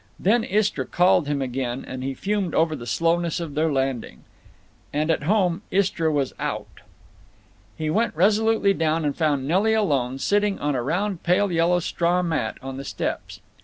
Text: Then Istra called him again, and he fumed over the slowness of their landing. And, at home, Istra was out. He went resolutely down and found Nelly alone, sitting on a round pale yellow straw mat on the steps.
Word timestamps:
Then 0.19 0.43
Istra 0.43 0.87
called 0.87 1.27
him 1.27 1.43
again, 1.43 1.85
and 1.87 2.03
he 2.03 2.15
fumed 2.15 2.55
over 2.55 2.75
the 2.75 2.87
slowness 2.87 3.39
of 3.39 3.53
their 3.53 3.71
landing. 3.71 4.23
And, 4.91 5.11
at 5.11 5.21
home, 5.21 5.61
Istra 5.69 6.11
was 6.11 6.33
out. 6.39 6.79
He 7.77 7.91
went 7.91 8.15
resolutely 8.15 8.73
down 8.73 9.05
and 9.05 9.15
found 9.15 9.47
Nelly 9.47 9.75
alone, 9.75 10.17
sitting 10.17 10.57
on 10.57 10.73
a 10.73 10.81
round 10.81 11.21
pale 11.21 11.51
yellow 11.51 11.77
straw 11.79 12.23
mat 12.23 12.57
on 12.63 12.77
the 12.77 12.83
steps. 12.83 13.41